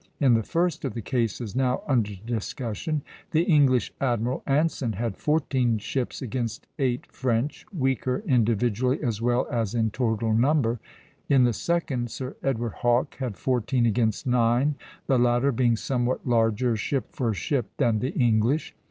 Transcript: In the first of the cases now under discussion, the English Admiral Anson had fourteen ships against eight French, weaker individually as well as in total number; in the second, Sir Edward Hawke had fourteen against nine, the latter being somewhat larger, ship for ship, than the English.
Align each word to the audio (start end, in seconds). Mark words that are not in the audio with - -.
In 0.19 0.33
the 0.33 0.41
first 0.41 0.83
of 0.83 0.95
the 0.95 1.01
cases 1.03 1.55
now 1.55 1.83
under 1.87 2.15
discussion, 2.25 3.03
the 3.29 3.43
English 3.43 3.93
Admiral 4.01 4.41
Anson 4.47 4.93
had 4.93 5.15
fourteen 5.15 5.77
ships 5.77 6.23
against 6.23 6.65
eight 6.79 7.05
French, 7.11 7.67
weaker 7.71 8.23
individually 8.25 8.97
as 9.03 9.21
well 9.21 9.45
as 9.51 9.75
in 9.75 9.91
total 9.91 10.33
number; 10.33 10.79
in 11.29 11.43
the 11.43 11.53
second, 11.53 12.09
Sir 12.09 12.35
Edward 12.41 12.73
Hawke 12.79 13.13
had 13.19 13.37
fourteen 13.37 13.85
against 13.85 14.25
nine, 14.25 14.73
the 15.05 15.19
latter 15.19 15.51
being 15.51 15.75
somewhat 15.75 16.25
larger, 16.25 16.75
ship 16.75 17.11
for 17.11 17.31
ship, 17.31 17.69
than 17.77 17.99
the 17.99 18.09
English. 18.13 18.73